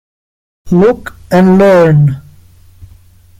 [0.71, 2.23] Look and learn.